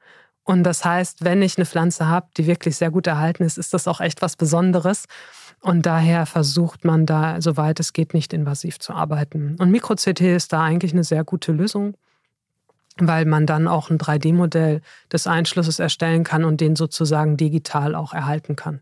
[0.43, 3.73] Und das heißt, wenn ich eine Pflanze habe, die wirklich sehr gut erhalten ist, ist
[3.73, 5.05] das auch echt was Besonderes.
[5.59, 9.55] Und daher versucht man da, soweit es geht, nicht invasiv zu arbeiten.
[9.59, 11.95] Und Mikro-CT ist da eigentlich eine sehr gute Lösung
[12.97, 18.13] weil man dann auch ein 3D-Modell des Einschlusses erstellen kann und den sozusagen digital auch
[18.13, 18.81] erhalten kann.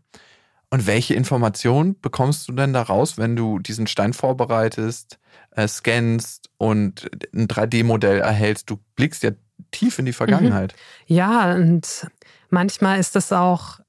[0.70, 5.18] Und welche Informationen bekommst du denn daraus, wenn du diesen Stein vorbereitest,
[5.50, 8.70] äh, scannst und ein 3D-Modell erhältst?
[8.70, 9.32] Du blickst ja
[9.70, 10.74] tief in die Vergangenheit.
[11.08, 11.14] Mhm.
[11.14, 12.06] Ja, und
[12.50, 13.80] manchmal ist das auch,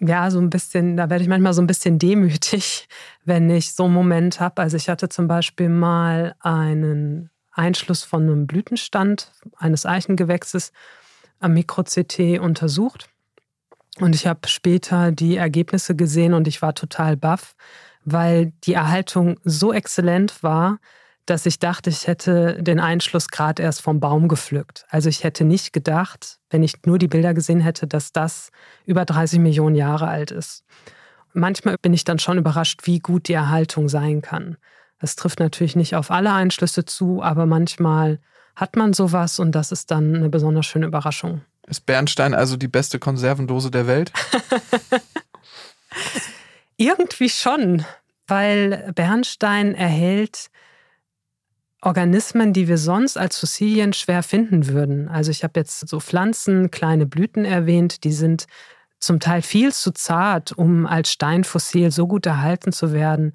[0.00, 2.88] ja, so ein bisschen, da werde ich manchmal so ein bisschen demütig,
[3.24, 4.62] wenn ich so einen Moment habe.
[4.62, 10.72] Also ich hatte zum Beispiel mal einen Einschluss von einem Blütenstand eines Eichengewächses
[11.40, 13.08] am Mikro-CT untersucht.
[14.00, 17.54] Und ich habe später die Ergebnisse gesehen und ich war total baff,
[18.04, 20.80] weil die Erhaltung so exzellent war,
[21.26, 24.84] dass ich dachte, ich hätte den Einschluss gerade erst vom Baum gepflückt.
[24.88, 28.50] Also ich hätte nicht gedacht, wenn ich nur die Bilder gesehen hätte, dass das
[28.84, 30.64] über 30 Millionen Jahre alt ist.
[31.32, 34.56] Manchmal bin ich dann schon überrascht, wie gut die Erhaltung sein kann.
[35.00, 38.20] Das trifft natürlich nicht auf alle Einschlüsse zu, aber manchmal
[38.54, 41.40] hat man sowas und das ist dann eine besonders schöne Überraschung.
[41.66, 44.12] Ist Bernstein also die beste Konservendose der Welt?
[46.76, 47.84] Irgendwie schon,
[48.26, 50.50] weil Bernstein erhält
[51.84, 55.08] Organismen, die wir sonst als Fossilien schwer finden würden.
[55.08, 58.46] Also ich habe jetzt so Pflanzen, kleine Blüten erwähnt, die sind
[59.00, 63.34] zum Teil viel zu zart, um als Steinfossil so gut erhalten zu werden.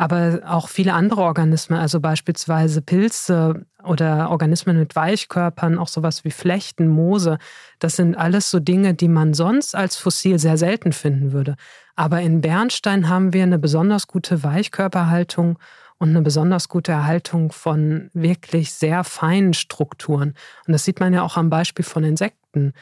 [0.00, 6.30] aber auch viele andere Organismen, also beispielsweise Pilze oder Organismen mit Weichkörpern, auch sowas wie
[6.30, 7.38] Flechten, Moose.
[7.80, 11.56] Das sind alles so Dinge, die man sonst als Fossil sehr selten finden würde.
[11.96, 15.58] Aber in Bernstein haben wir eine besonders gute Weichkörperhaltung
[15.98, 20.34] und eine besonders gute Erhaltung von wirklich sehr feinen Strukturen.
[20.66, 22.72] Und das sieht man ja auch am Beispiel von Insekten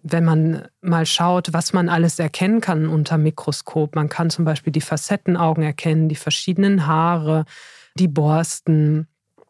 [0.00, 3.94] wenn man mal schaut, was man alles erkennen kann unter Mikroskop.
[3.94, 7.44] Man kann zum Beispiel die Facettenaugen erkennen, die verschiedenen Haare,
[7.94, 9.06] die Borsten,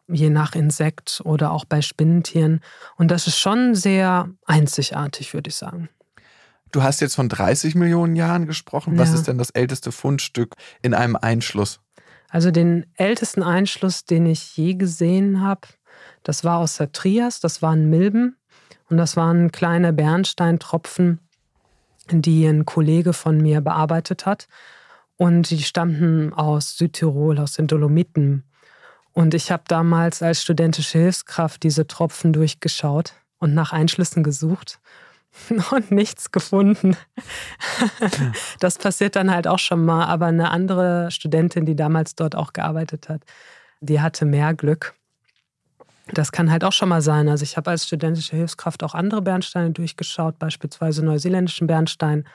[0.09, 2.61] je nach Insekt oder auch bei Spinnentieren.
[2.97, 5.89] Und das ist schon sehr einzigartig, würde ich sagen.
[6.73, 8.99] Du hast jetzt von 30 Millionen Jahren gesprochen.
[8.99, 9.17] Was ja.
[9.17, 11.81] ist denn das älteste Fundstück in einem Einschluss?
[12.33, 15.69] Also den ältesten Einschluss, den ich je gesehen habe,
[16.23, 18.37] das war aus der Trias, das waren Milben.
[18.89, 21.19] Und das waren kleine Bernsteintropfen,
[22.11, 24.49] die ein Kollege von mir bearbeitet hat.
[25.19, 28.45] Und die stammten aus Südtirol, aus den Dolomiten.
[29.13, 34.81] Und ich habe damals als studentische Hilfskraft diese Tropfen durchgeschaut und nach Einschlüssen gesucht
[35.71, 36.97] und nichts gefunden.
[38.61, 40.07] Das passiert dann halt auch schon mal.
[40.07, 43.23] Aber eine andere Studentin, die damals dort auch gearbeitet hat,
[43.81, 44.95] die hatte mehr Glück.
[46.13, 47.29] Das kann halt auch schon mal sein.
[47.29, 52.27] Also ich habe als studentische Hilfskraft auch andere Bernsteine durchgeschaut, beispielsweise neuseeländischen Bernstein.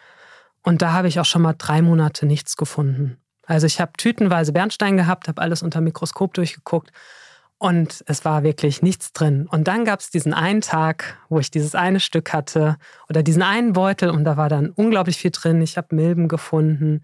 [0.63, 3.17] Und da habe ich auch schon mal drei Monate nichts gefunden.
[3.45, 6.91] Also ich habe tütenweise Bernstein gehabt, habe alles unter Mikroskop durchgeguckt
[7.59, 9.47] und es war wirklich nichts drin.
[9.49, 12.77] Und dann gab es diesen einen Tag, wo ich dieses eine Stück hatte
[13.09, 15.61] oder diesen einen Beutel und da war dann unglaublich viel drin.
[15.61, 17.01] Ich habe Milben gefunden,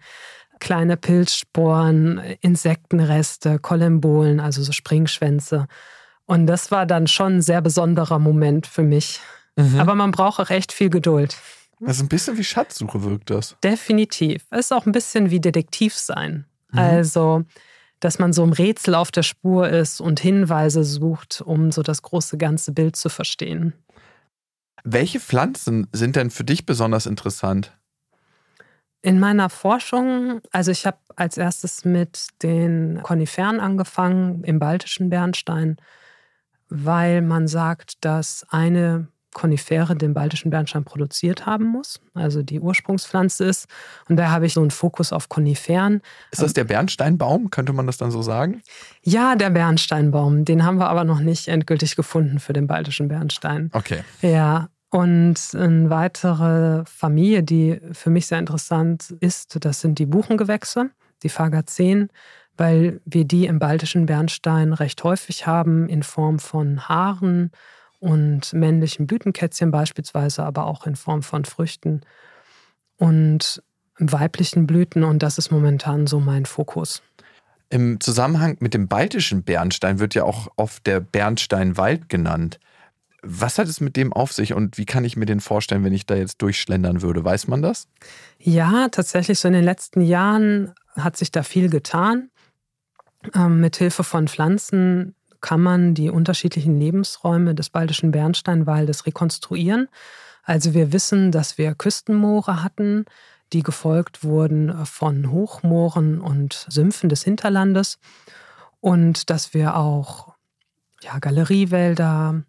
[0.60, 5.66] kleine Pilzsporen, Insektenreste, Kolembolen, also so Springschwänze.
[6.26, 9.20] Und das war dann schon ein sehr besonderer Moment für mich.
[9.56, 9.80] Mhm.
[9.80, 11.36] Aber man braucht auch echt viel Geduld.
[11.84, 13.56] Also ein bisschen wie Schatzsuche wirkt das.
[13.62, 14.44] Definitiv.
[14.50, 16.46] Es ist auch ein bisschen wie Detektiv sein.
[16.70, 16.78] Mhm.
[16.78, 17.44] Also,
[18.04, 22.02] dass man so im Rätsel auf der Spur ist und Hinweise sucht, um so das
[22.02, 23.72] große ganze Bild zu verstehen.
[24.84, 27.72] Welche Pflanzen sind denn für dich besonders interessant?
[29.00, 35.76] In meiner Forschung, also ich habe als erstes mit den Koniferen angefangen im baltischen Bernstein
[36.68, 43.44] weil man sagt, dass eine Konifere den baltischen Bernstein produziert haben muss, also die Ursprungspflanze
[43.44, 43.66] ist.
[44.08, 46.00] Und da habe ich so einen Fokus auf Koniferen.
[46.30, 47.50] Ist das der Bernsteinbaum?
[47.50, 48.62] Könnte man das dann so sagen?
[49.02, 50.46] Ja, der Bernsteinbaum.
[50.46, 53.70] Den haben wir aber noch nicht endgültig gefunden für den baltischen Bernstein.
[53.74, 54.02] Okay.
[54.22, 54.70] Ja.
[54.88, 60.90] Und eine weitere Familie, die für mich sehr interessant ist, das sind die Buchengewächse,
[61.24, 62.08] die Phagazeen
[62.56, 67.50] weil wir die im baltischen Bernstein recht häufig haben in Form von Haaren
[68.00, 72.02] und männlichen Blütenkätzchen beispielsweise, aber auch in Form von Früchten
[72.96, 73.62] und
[73.98, 77.02] weiblichen Blüten und das ist momentan so mein Fokus.
[77.70, 82.60] Im Zusammenhang mit dem baltischen Bernstein wird ja auch oft der Bernsteinwald genannt.
[83.22, 85.94] Was hat es mit dem auf sich und wie kann ich mir den vorstellen, wenn
[85.94, 87.24] ich da jetzt durchschlendern würde?
[87.24, 87.88] Weiß man das?
[88.38, 92.30] Ja, tatsächlich so in den letzten Jahren hat sich da viel getan.
[93.34, 99.90] Ähm, mit Hilfe von Pflanzen kann man die unterschiedlichen Lebensräume des Baltischen Bernsteinwaldes rekonstruieren.
[100.42, 103.04] Also wir wissen, dass wir Küstenmoore hatten,
[103.52, 107.98] die gefolgt wurden von Hochmooren und Sümpfen des Hinterlandes
[108.80, 110.32] und dass wir auch
[111.02, 112.42] ja, Galeriewälder,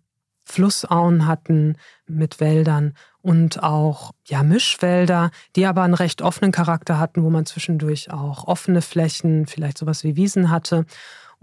[0.46, 1.76] Flussauen hatten
[2.08, 7.46] mit Wäldern und auch ja, Mischwälder, die aber einen recht offenen Charakter hatten, wo man
[7.46, 10.86] zwischendurch auch offene Flächen, vielleicht sowas wie Wiesen hatte.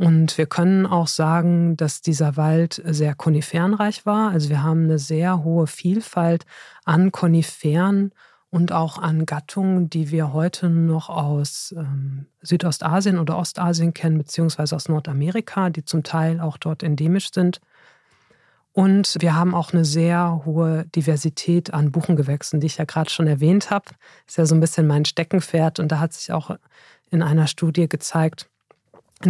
[0.03, 4.33] Und wir können auch sagen, dass dieser Wald sehr koniferenreich war.
[4.33, 6.45] Also wir haben eine sehr hohe Vielfalt
[6.85, 8.11] an Koniferen
[8.51, 14.75] und auch an Gattungen, die wir heute noch aus ähm, Südostasien oder Ostasien kennen, beziehungsweise
[14.75, 17.61] aus Nordamerika, die zum Teil auch dort endemisch sind.
[18.73, 23.29] Und wir haben auch eine sehr hohe Diversität an Buchengewächsen, die ich ja gerade schon
[23.29, 23.85] erwähnt habe.
[24.27, 25.79] Ist ja so ein bisschen mein Steckenpferd.
[25.79, 26.51] Und da hat sich auch
[27.13, 28.49] in einer Studie gezeigt,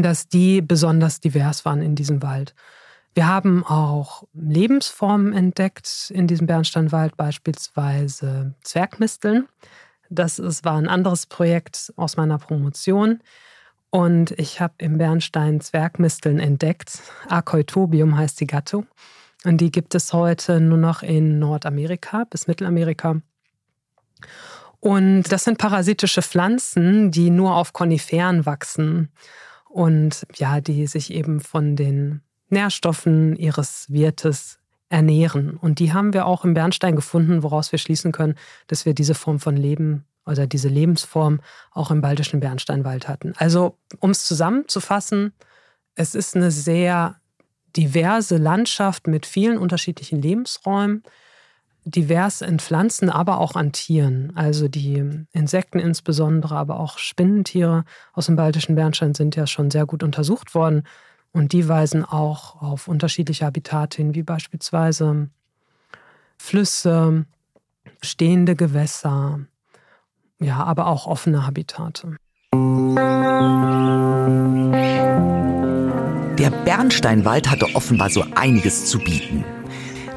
[0.00, 2.54] dass die besonders divers waren in diesem Wald.
[3.14, 9.48] Wir haben auch Lebensformen entdeckt in diesem Bernsteinwald, beispielsweise Zwergmisteln.
[10.08, 13.20] Das ist, war ein anderes Projekt aus meiner Promotion.
[13.90, 17.02] Und ich habe im Bernstein Zwergmisteln entdeckt.
[17.28, 18.86] Archeotobium heißt die Gattung.
[19.44, 23.20] Und die gibt es heute nur noch in Nordamerika bis Mittelamerika.
[24.80, 29.10] Und das sind parasitische Pflanzen, die nur auf Koniferen wachsen
[29.72, 34.58] und ja, die sich eben von den Nährstoffen ihres Wirtes
[34.90, 35.56] ernähren.
[35.56, 38.34] Und die haben wir auch im Bernstein gefunden, woraus wir schließen können,
[38.66, 41.40] dass wir diese Form von Leben oder diese Lebensform
[41.72, 43.32] auch im baltischen Bernsteinwald hatten.
[43.36, 45.32] Also, um es zusammenzufassen,
[45.94, 47.16] es ist eine sehr
[47.74, 51.02] diverse Landschaft mit vielen unterschiedlichen Lebensräumen,
[51.84, 54.32] divers in Pflanzen, aber auch an Tieren.
[54.36, 59.86] Also die Insekten insbesondere, aber auch Spinnentiere aus dem baltischen Bernstein sind ja schon sehr
[59.86, 60.84] gut untersucht worden.
[61.32, 65.30] Und die weisen auch auf unterschiedliche Habitate hin, wie beispielsweise
[66.36, 67.24] Flüsse,
[68.02, 69.40] stehende Gewässer,
[70.40, 72.16] ja, aber auch offene Habitate.
[76.38, 79.44] Der Bernsteinwald hatte offenbar so einiges zu bieten.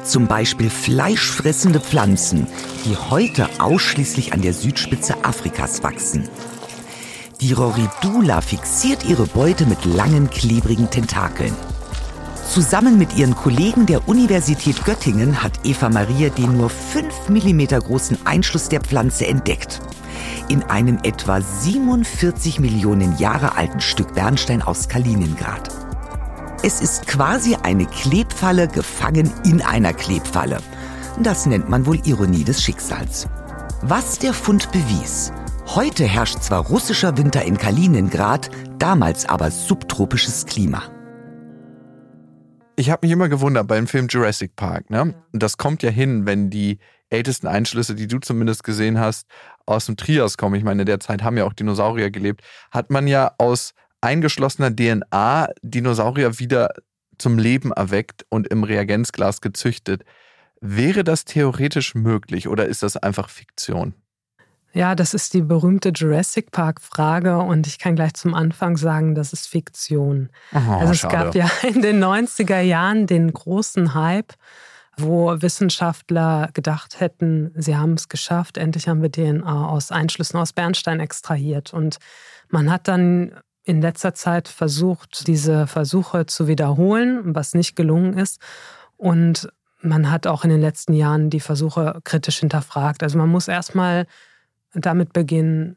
[0.06, 2.46] Zum Beispiel fleischfressende Pflanzen,
[2.84, 6.28] die heute ausschließlich an der Südspitze Afrikas wachsen.
[7.40, 11.52] Die Roridula fixiert ihre Beute mit langen, klebrigen Tentakeln.
[12.48, 18.18] Zusammen mit ihren Kollegen der Universität Göttingen hat Eva Maria den nur 5 mm großen
[18.24, 19.80] Einschluss der Pflanze entdeckt.
[20.48, 25.85] In einem etwa 47 Millionen Jahre alten Stück Bernstein aus Kaliningrad.
[26.62, 30.58] Es ist quasi eine Klebfalle gefangen in einer Klebfalle.
[31.22, 33.28] Das nennt man wohl Ironie des Schicksals.
[33.82, 35.32] Was der Fund bewies,
[35.74, 40.84] Heute herrscht zwar russischer Winter in Kaliningrad, damals aber subtropisches Klima.
[42.76, 44.90] Ich habe mich immer gewundert beim Film Jurassic Park.
[44.90, 45.14] Ne?
[45.32, 46.78] Das kommt ja hin, wenn die
[47.10, 49.26] ältesten Einschlüsse, die du zumindest gesehen hast,
[49.66, 50.54] aus dem Trias kommen.
[50.54, 52.42] Ich meine, in der Zeit haben ja auch Dinosaurier gelebt.
[52.70, 56.70] Hat man ja aus eingeschlossener DNA Dinosaurier wieder
[57.18, 60.04] zum Leben erweckt und im Reagenzglas gezüchtet.
[60.60, 63.94] Wäre das theoretisch möglich oder ist das einfach Fiktion?
[64.72, 69.32] Ja, das ist die berühmte Jurassic Park-Frage und ich kann gleich zum Anfang sagen, das
[69.32, 70.28] ist Fiktion.
[70.52, 71.16] Oh, also es schade.
[71.16, 74.34] gab ja in den 90er Jahren den großen Hype,
[74.98, 80.52] wo Wissenschaftler gedacht hätten, sie haben es geschafft, endlich haben wir DNA aus Einschlüssen aus
[80.52, 81.72] Bernstein extrahiert.
[81.72, 81.96] Und
[82.50, 83.32] man hat dann
[83.66, 88.40] in letzter Zeit versucht, diese Versuche zu wiederholen, was nicht gelungen ist.
[88.96, 89.48] Und
[89.80, 93.02] man hat auch in den letzten Jahren die Versuche kritisch hinterfragt.
[93.02, 94.06] Also man muss erstmal
[94.72, 95.76] damit beginnen,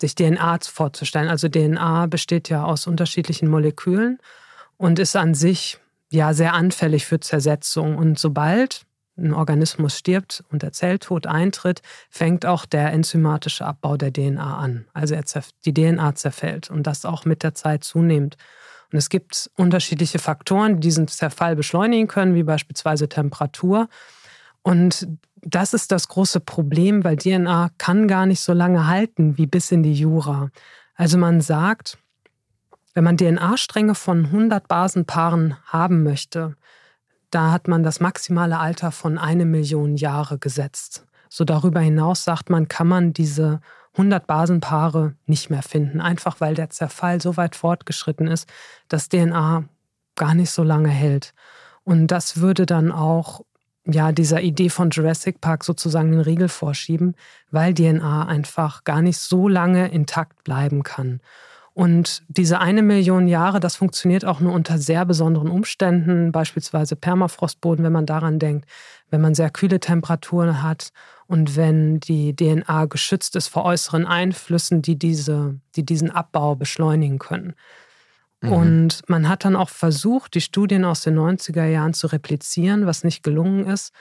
[0.00, 1.28] sich DNA vorzustellen.
[1.28, 4.18] Also DNA besteht ja aus unterschiedlichen Molekülen
[4.76, 5.78] und ist an sich
[6.10, 7.98] ja sehr anfällig für Zersetzung.
[7.98, 14.12] Und sobald ein Organismus stirbt und der Zelltod eintritt, fängt auch der enzymatische Abbau der
[14.12, 14.86] DNA an.
[14.92, 15.16] Also
[15.64, 18.36] die DNA zerfällt und das auch mit der Zeit zunehmend.
[18.92, 23.88] Und es gibt unterschiedliche Faktoren, die diesen Zerfall beschleunigen können, wie beispielsweise Temperatur.
[24.62, 25.08] Und
[25.42, 29.70] das ist das große Problem, weil DNA kann gar nicht so lange halten wie bis
[29.70, 30.50] in die Jura.
[30.94, 31.98] Also man sagt,
[32.94, 36.56] wenn man DNA-Stränge von 100 Basenpaaren haben möchte,
[37.34, 41.06] da hat man das maximale Alter von eine Million Jahre gesetzt.
[41.28, 43.60] So darüber hinaus sagt man, kann man diese
[43.94, 48.48] 100 Basenpaare nicht mehr finden, einfach weil der Zerfall so weit fortgeschritten ist,
[48.88, 49.64] dass DNA
[50.16, 51.34] gar nicht so lange hält.
[51.82, 53.42] Und das würde dann auch
[53.86, 57.14] ja, dieser Idee von Jurassic Park sozusagen den Riegel vorschieben,
[57.50, 61.20] weil DNA einfach gar nicht so lange intakt bleiben kann.
[61.74, 67.84] Und diese eine Million Jahre, das funktioniert auch nur unter sehr besonderen Umständen, beispielsweise Permafrostboden,
[67.84, 68.68] wenn man daran denkt,
[69.10, 70.90] wenn man sehr kühle Temperaturen hat
[71.26, 77.18] und wenn die DNA geschützt ist vor äußeren Einflüssen, die, diese, die diesen Abbau beschleunigen
[77.18, 77.54] können.
[78.40, 78.52] Mhm.
[78.52, 83.02] Und man hat dann auch versucht, die Studien aus den 90er Jahren zu replizieren, was
[83.02, 83.92] nicht gelungen ist.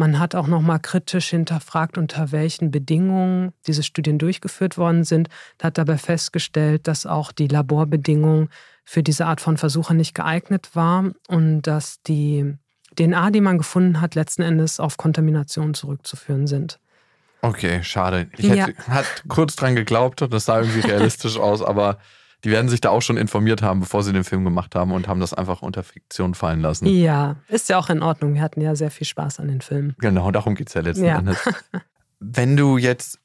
[0.00, 5.28] Man hat auch noch mal kritisch hinterfragt, unter welchen Bedingungen diese Studien durchgeführt worden sind,
[5.62, 8.48] hat dabei festgestellt, dass auch die Laborbedingungen
[8.82, 12.54] für diese Art von Versuche nicht geeignet waren und dass die
[12.98, 16.80] DNA, die man gefunden hat, letzten Endes auf Kontamination zurückzuführen sind.
[17.42, 18.30] Okay, schade.
[18.38, 19.02] Ich hätte ja.
[19.28, 21.98] kurz dran geglaubt, das sah irgendwie realistisch aus, aber
[22.44, 25.08] die werden sich da auch schon informiert haben, bevor sie den Film gemacht haben und
[25.08, 26.86] haben das einfach unter Fiktion fallen lassen.
[26.86, 28.34] Ja, ist ja auch in Ordnung.
[28.34, 29.94] Wir hatten ja sehr viel Spaß an den Filmen.
[29.98, 31.18] Genau, darum geht es ja letzten ja.
[31.18, 31.38] Endes.
[32.20, 33.18] Wenn du jetzt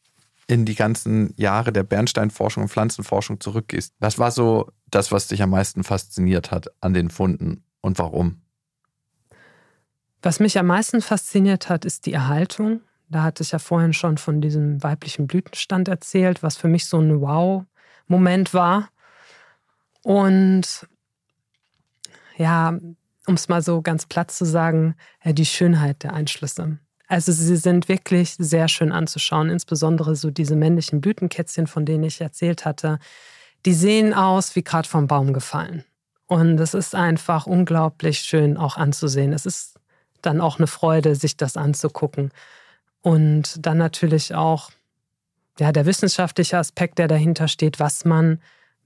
[0.47, 5.41] in die ganzen Jahre der Bernsteinforschung und Pflanzenforschung zurückgehst, was war so das, was dich
[5.41, 8.41] am meisten fasziniert hat an den Funden und warum?
[10.21, 12.81] Was mich am meisten fasziniert hat, ist die Erhaltung.
[13.09, 16.99] Da hatte ich ja vorhin schon von diesem weiblichen Blütenstand erzählt, was für mich so
[16.99, 18.89] ein Wow-Moment war.
[20.05, 20.87] Und
[22.37, 22.77] ja,
[23.25, 24.93] um es mal so ganz platt zu sagen,
[25.25, 26.77] die Schönheit der Einschlüsse.
[27.07, 32.21] Also sie sind wirklich sehr schön anzuschauen, insbesondere so diese männlichen Blütenkätzchen, von denen ich
[32.21, 32.99] erzählt hatte.
[33.65, 35.83] Die sehen aus wie gerade vom Baum gefallen.
[36.27, 39.33] Und es ist einfach unglaublich schön auch anzusehen.
[39.33, 39.79] Es ist
[40.21, 42.31] dann auch eine Freude, sich das anzugucken.
[43.01, 44.69] Und dann natürlich auch
[45.57, 48.39] ja, der wissenschaftliche Aspekt, der dahinter steht, was man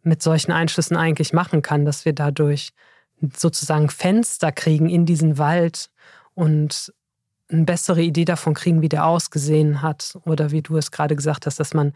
[0.04, 2.72] mit solchen Einschlüssen eigentlich machen kann, dass wir dadurch
[3.36, 5.90] sozusagen Fenster kriegen in diesen Wald
[6.34, 6.94] und
[7.52, 10.18] eine bessere Idee davon kriegen, wie der ausgesehen hat.
[10.26, 11.94] Oder wie du es gerade gesagt hast, dass man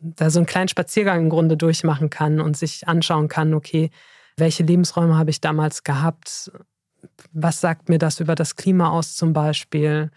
[0.00, 3.90] da so einen kleinen Spaziergang im Grunde durchmachen kann und sich anschauen kann, okay,
[4.36, 6.50] welche Lebensräume habe ich damals gehabt?
[7.32, 10.10] Was sagt mir das über das Klima aus zum Beispiel?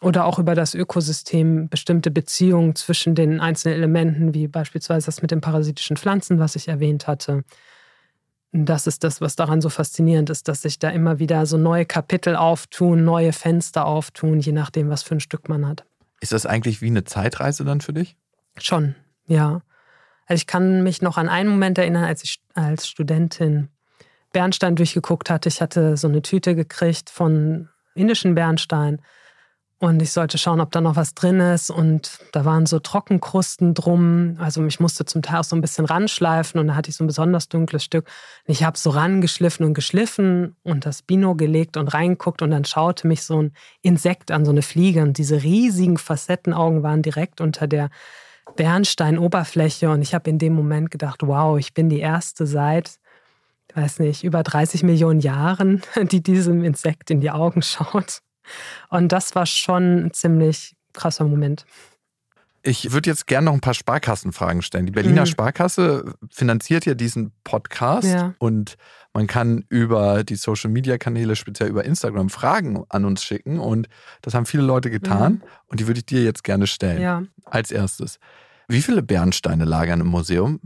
[0.00, 5.30] Oder auch über das Ökosystem, bestimmte Beziehungen zwischen den einzelnen Elementen, wie beispielsweise das mit
[5.30, 7.44] den parasitischen Pflanzen, was ich erwähnt hatte.
[8.52, 11.84] Das ist das, was daran so faszinierend ist, dass sich da immer wieder so neue
[11.84, 15.84] Kapitel auftun, neue Fenster auftun, je nachdem, was für ein Stück man hat.
[16.20, 18.16] Ist das eigentlich wie eine Zeitreise dann für dich?
[18.58, 18.94] Schon,
[19.26, 19.62] ja.
[20.26, 23.68] Also ich kann mich noch an einen Moment erinnern, als ich als Studentin
[24.32, 25.48] Bernstein durchgeguckt hatte.
[25.48, 29.00] Ich hatte so eine Tüte gekriegt von indischen Bernstein
[29.82, 31.70] und ich sollte schauen, ob da noch was drin ist.
[31.70, 34.36] Und da waren so Trockenkrusten drum.
[34.38, 37.02] Also ich musste zum Teil auch so ein bisschen ranschleifen und da hatte ich so
[37.02, 38.04] ein besonders dunkles Stück.
[38.46, 42.66] Und ich habe so rangeschliffen und geschliffen und das Bino gelegt und reinguckt und dann
[42.66, 45.00] schaute mich so ein Insekt an, so eine Fliege.
[45.00, 47.88] Und diese riesigen Facettenaugen waren direkt unter der
[48.56, 49.88] Bernsteinoberfläche.
[49.88, 52.96] Und ich habe in dem Moment gedacht, wow, ich bin die erste seit,
[53.74, 58.20] weiß nicht, über 30 Millionen Jahren, die diesem Insekt in die Augen schaut.
[58.88, 61.64] Und das war schon ein ziemlich krasser Moment.
[62.62, 64.84] Ich würde jetzt gerne noch ein paar Sparkassenfragen stellen.
[64.84, 65.26] Die Berliner mhm.
[65.26, 68.34] Sparkasse finanziert ja diesen Podcast ja.
[68.38, 68.76] und
[69.14, 73.88] man kann über die Social Media Kanäle, speziell über Instagram, Fragen an uns schicken und
[74.20, 75.42] das haben viele Leute getan mhm.
[75.68, 77.00] und die würde ich dir jetzt gerne stellen.
[77.00, 77.22] Ja.
[77.46, 78.18] Als erstes.
[78.68, 80.60] Wie viele Bernsteine lagern im Museum?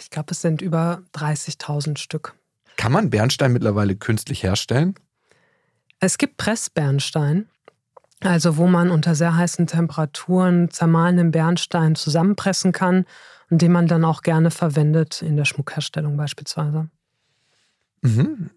[0.00, 2.34] Ich glaube, es sind über 30.000 Stück.
[2.76, 4.94] Kann man Bernstein mittlerweile künstlich herstellen?
[6.04, 7.48] Es gibt Pressbernstein,
[8.20, 13.06] also wo man unter sehr heißen Temperaturen zermahlenen Bernstein zusammenpressen kann
[13.48, 16.90] und den man dann auch gerne verwendet in der Schmuckherstellung beispielsweise.
[18.02, 18.50] Mhm.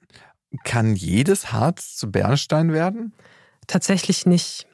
[0.66, 3.14] Kann jedes Harz zu Bernstein werden?
[3.66, 4.68] Tatsächlich nicht.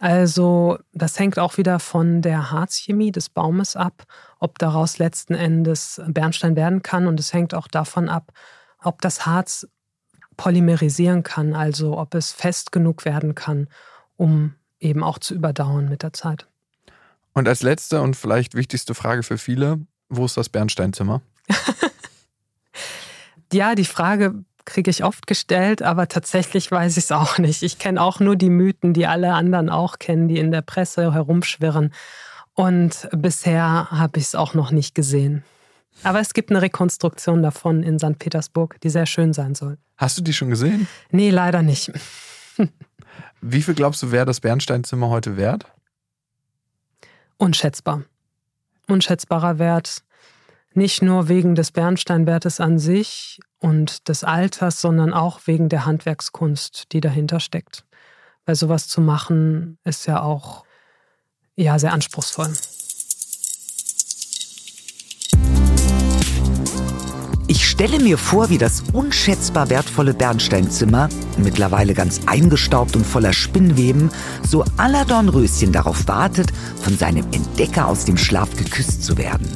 [0.00, 4.02] Also das hängt auch wieder von der Harzchemie des Baumes ab,
[4.40, 7.06] ob daraus letzten Endes Bernstein werden kann.
[7.06, 8.32] Und es hängt auch davon ab,
[8.82, 9.68] ob das Harz
[10.36, 13.68] polymerisieren kann, also ob es fest genug werden kann,
[14.16, 16.46] um eben auch zu überdauern mit der Zeit.
[17.32, 21.22] Und als letzte und vielleicht wichtigste Frage für viele, wo ist das Bernsteinzimmer?
[23.52, 27.62] ja, die Frage kriege ich oft gestellt, aber tatsächlich weiß ich es auch nicht.
[27.62, 31.14] Ich kenne auch nur die Mythen, die alle anderen auch kennen, die in der Presse
[31.14, 31.92] herumschwirren.
[32.54, 35.44] Und bisher habe ich es auch noch nicht gesehen.
[36.02, 38.18] Aber es gibt eine Rekonstruktion davon in St.
[38.18, 39.78] Petersburg, die sehr schön sein soll.
[39.96, 40.86] Hast du die schon gesehen?
[41.10, 41.92] Nee, leider nicht.
[43.40, 45.66] Wie viel glaubst du, wäre das Bernsteinzimmer heute wert?
[47.38, 48.04] Unschätzbar.
[48.88, 50.02] Unschätzbarer Wert.
[50.74, 56.92] Nicht nur wegen des Bernsteinwertes an sich und des Alters, sondern auch wegen der Handwerkskunst,
[56.92, 57.84] die dahinter steckt.
[58.44, 60.64] Weil sowas zu machen ist ja auch
[61.56, 62.52] ja, sehr anspruchsvoll.
[67.56, 74.10] Ich stelle mir vor, wie das unschätzbar wertvolle Bernsteinzimmer, mittlerweile ganz eingestaubt und voller Spinnweben,
[74.46, 76.52] so aller Dornröschen darauf wartet,
[76.82, 79.48] von seinem Entdecker aus dem Schlaf geküsst zu werden.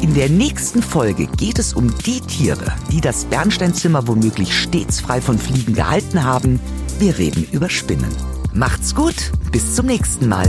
[0.00, 5.20] In der nächsten Folge geht es um die Tiere, die das Bernsteinzimmer womöglich stets frei
[5.20, 6.60] von Fliegen gehalten haben.
[7.00, 8.14] Wir reden über Spinnen.
[8.52, 10.48] Macht's gut, bis zum nächsten Mal.